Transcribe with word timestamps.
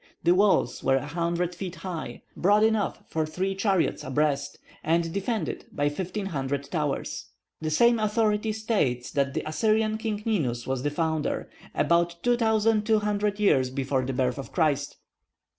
The 0.23 0.33
walls 0.33 0.81
were 0.83 0.95
a 0.95 1.05
hundred 1.05 1.53
feet 1.53 1.75
high, 1.75 2.23
broad 2.35 2.63
enough 2.63 3.03
for 3.07 3.23
three 3.23 3.53
chariots 3.53 4.03
abreast, 4.03 4.57
and 4.83 5.13
defended 5.13 5.65
by 5.71 5.89
fifteen 5.89 6.25
hundred 6.25 6.71
towers. 6.71 7.27
The 7.61 7.69
same 7.69 7.99
authority 7.99 8.51
states 8.51 9.11
that 9.11 9.35
the 9.35 9.47
Assyrian 9.47 9.99
king 9.99 10.23
Ninus 10.25 10.65
was 10.65 10.81
the 10.81 10.89
founder, 10.89 11.51
about 11.75 12.15
2,200 12.23 13.39
years 13.39 13.69
before 13.69 14.03
the 14.03 14.13
birth 14.13 14.39
of 14.39 14.51
Christ. 14.51 14.97